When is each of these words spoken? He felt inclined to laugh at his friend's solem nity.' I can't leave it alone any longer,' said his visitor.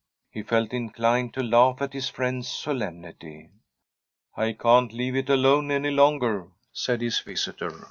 He 0.31 0.41
felt 0.41 0.73
inclined 0.73 1.31
to 1.35 1.43
laugh 1.43 1.79
at 1.79 1.93
his 1.93 2.09
friend's 2.09 2.47
solem 2.49 3.03
nity.' 3.03 3.51
I 4.35 4.53
can't 4.53 4.91
leave 4.91 5.15
it 5.15 5.29
alone 5.29 5.69
any 5.69 5.91
longer,' 5.91 6.47
said 6.73 7.01
his 7.01 7.19
visitor. 7.19 7.73